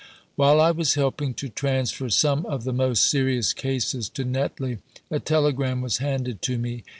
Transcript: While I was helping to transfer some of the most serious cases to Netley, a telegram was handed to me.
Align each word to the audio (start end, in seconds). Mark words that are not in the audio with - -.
While 0.35 0.59
I 0.59 0.71
was 0.71 0.95
helping 0.95 1.35
to 1.35 1.47
transfer 1.47 2.09
some 2.09 2.43
of 2.47 2.63
the 2.63 2.73
most 2.73 3.07
serious 3.07 3.53
cases 3.53 4.09
to 4.09 4.25
Netley, 4.25 4.79
a 5.11 5.19
telegram 5.19 5.79
was 5.81 5.99
handed 5.99 6.41
to 6.41 6.57
me. 6.57 6.83